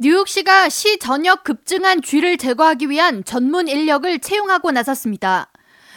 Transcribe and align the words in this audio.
뉴욕시가 0.00 0.68
시 0.68 1.00
전역 1.00 1.42
급증한 1.42 2.02
쥐를 2.02 2.38
제거하기 2.38 2.88
위한 2.88 3.24
전문 3.24 3.66
인력을 3.66 4.20
채용하고 4.20 4.70
나섰습니다. 4.70 5.50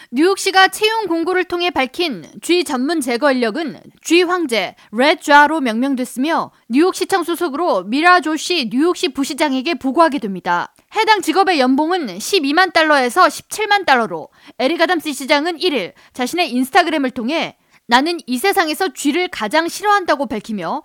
뉴욕시가 0.10 0.70
채용 0.70 1.06
공고를 1.06 1.44
통해 1.44 1.70
밝힌 1.70 2.26
쥐 2.42 2.64
전문 2.64 3.00
제거 3.00 3.32
인력은 3.32 3.80
쥐 4.04 4.24
황제 4.24 4.76
rat 4.92 5.15
czar로 5.15 5.62
명명됐으며 5.62 6.52
뉴욕시청 6.68 7.24
소속으로 7.24 7.84
미라 7.84 8.22
조시 8.22 8.72
뉴욕시 8.74 9.10
부시장에게 9.10 9.76
보고하게 9.76 10.18
됩니다. 10.18 10.74
해당 10.96 11.22
직업의 11.22 11.60
연봉은 11.60 12.08
12만 12.08 12.74
달러에서 12.74 13.28
17만 13.28 13.86
달러로 13.86 14.30
에릭 14.58 14.78
아담스 14.78 15.14
시장은 15.14 15.60
1일 15.60 15.94
자신의 16.14 16.50
인스타그램을 16.50 17.12
통해 17.12 17.56
나는 17.86 18.20
이 18.26 18.38
세상에서 18.38 18.94
쥐를 18.94 19.28
가장 19.28 19.68
싫어한다고 19.68 20.26
밝히며 20.26 20.82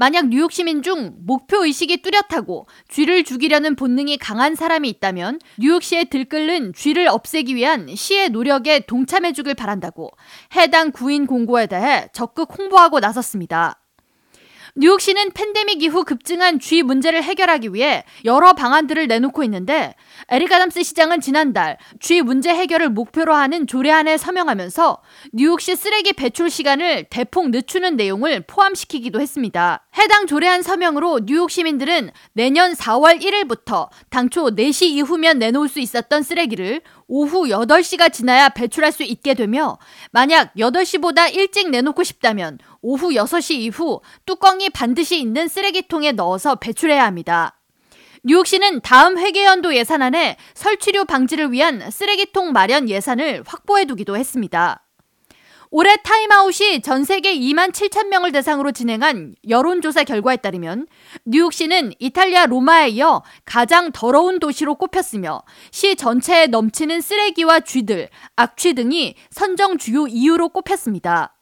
만약 0.00 0.28
뉴욕 0.28 0.52
시민 0.52 0.82
중 0.82 1.16
목표 1.26 1.64
의식이 1.64 2.02
뚜렷하고 2.02 2.68
쥐를 2.88 3.24
죽이려는 3.24 3.74
본능이 3.74 4.16
강한 4.16 4.54
사람이 4.54 4.88
있다면 4.90 5.40
뉴욕시에 5.58 6.04
들끓는 6.04 6.72
쥐를 6.72 7.08
없애기 7.08 7.56
위한 7.56 7.92
시의 7.92 8.30
노력에 8.30 8.78
동참해 8.86 9.32
주길 9.32 9.54
바란다고 9.54 10.12
해당 10.54 10.92
구인 10.92 11.26
공고에 11.26 11.66
대해 11.66 12.06
적극 12.12 12.56
홍보하고 12.56 13.00
나섰습니다. 13.00 13.82
뉴욕시는 14.76 15.32
팬데믹 15.32 15.82
이후 15.82 16.04
급증한 16.04 16.60
쥐 16.60 16.84
문제를 16.84 17.24
해결하기 17.24 17.74
위해 17.74 18.04
여러 18.24 18.52
방안들을 18.52 19.08
내놓고 19.08 19.42
있는데 19.42 19.96
에릭 20.30 20.52
아담스 20.52 20.82
시장은 20.82 21.22
지난달 21.22 21.78
쥐 22.00 22.20
문제 22.20 22.50
해결을 22.50 22.90
목표로 22.90 23.32
하는 23.32 23.66
조례안에 23.66 24.18
서명하면서 24.18 24.98
뉴욕시 25.32 25.74
쓰레기 25.74 26.12
배출 26.12 26.50
시간을 26.50 27.04
대폭 27.04 27.48
늦추는 27.48 27.96
내용을 27.96 28.44
포함시키기도 28.46 29.22
했습니다. 29.22 29.86
해당 29.96 30.26
조례안 30.26 30.60
서명으로 30.62 31.20
뉴욕 31.24 31.50
시민들은 31.50 32.10
내년 32.34 32.74
4월 32.74 33.22
1일부터 33.22 33.88
당초 34.10 34.50
4시 34.50 34.82
이후면 34.88 35.38
내놓을 35.38 35.66
수 35.66 35.80
있었던 35.80 36.22
쓰레기를 36.22 36.82
오후 37.06 37.46
8시가 37.46 38.12
지나야 38.12 38.50
배출할 38.50 38.92
수 38.92 39.04
있게 39.04 39.32
되며 39.32 39.78
만약 40.10 40.52
8시보다 40.58 41.34
일찍 41.34 41.70
내놓고 41.70 42.04
싶다면 42.04 42.58
오후 42.82 43.12
6시 43.12 43.54
이후 43.54 44.02
뚜껑이 44.26 44.68
반드시 44.68 45.18
있는 45.18 45.48
쓰레기통에 45.48 46.12
넣어서 46.12 46.56
배출해야 46.56 47.06
합니다. 47.06 47.57
뉴욕시는 48.24 48.80
다음 48.80 49.18
회계연도 49.18 49.74
예산안에 49.74 50.36
설치료 50.54 51.04
방지를 51.04 51.52
위한 51.52 51.90
쓰레기통 51.90 52.52
마련 52.52 52.88
예산을 52.88 53.44
확보해 53.46 53.84
두기도 53.84 54.16
했습니다. 54.16 54.84
올해 55.70 55.96
타임아웃이 56.02 56.80
전 56.80 57.04
세계 57.04 57.34
2만 57.34 57.72
7천 57.72 58.08
명을 58.08 58.32
대상으로 58.32 58.72
진행한 58.72 59.34
여론조사 59.48 60.04
결과에 60.04 60.36
따르면 60.36 60.86
뉴욕시는 61.26 61.92
이탈리아 61.98 62.46
로마에 62.46 62.88
이어 62.88 63.22
가장 63.44 63.92
더러운 63.92 64.38
도시로 64.38 64.76
꼽혔으며 64.76 65.42
시 65.70 65.94
전체에 65.94 66.46
넘치는 66.46 67.02
쓰레기와 67.02 67.60
쥐들, 67.60 68.08
악취 68.36 68.72
등이 68.72 69.14
선정 69.30 69.76
주요 69.76 70.06
이유로 70.06 70.48
꼽혔습니다. 70.50 71.37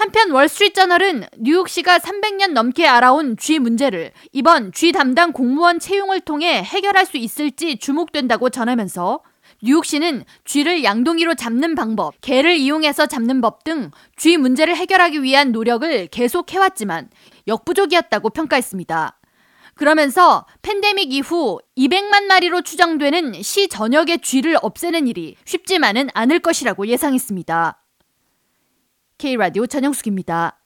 한편 0.00 0.30
월스트리트저널은 0.30 1.26
뉴욕시가 1.40 1.98
300년 1.98 2.52
넘게 2.52 2.86
앓아온 2.86 3.36
쥐 3.36 3.58
문제를 3.58 4.12
이번 4.32 4.72
쥐 4.72 4.92
담당 4.92 5.30
공무원 5.30 5.78
채용을 5.78 6.22
통해 6.22 6.62
해결할 6.62 7.04
수 7.04 7.18
있을지 7.18 7.76
주목된다고 7.76 8.48
전하면서 8.48 9.20
뉴욕시는 9.62 10.24
쥐를 10.46 10.84
양동이로 10.84 11.34
잡는 11.34 11.74
방법, 11.74 12.14
개를 12.22 12.56
이용해서 12.56 13.04
잡는 13.04 13.42
법 13.42 13.62
등 13.62 13.90
쥐 14.16 14.38
문제를 14.38 14.74
해결하기 14.74 15.22
위한 15.22 15.52
노력을 15.52 16.06
계속 16.06 16.50
해왔지만 16.50 17.10
역부족이었다고 17.46 18.30
평가했습니다. 18.30 19.18
그러면서 19.74 20.46
팬데믹 20.62 21.12
이후 21.12 21.58
200만 21.76 22.22
마리로 22.24 22.62
추정되는 22.62 23.42
시 23.42 23.68
전역의 23.68 24.20
쥐를 24.20 24.56
없애는 24.62 25.08
일이 25.08 25.36
쉽지만은 25.44 26.08
않을 26.14 26.38
것이라고 26.38 26.86
예상했습니다. 26.86 27.76
K라디오 29.20 29.66
전영숙입니다. 29.66 30.59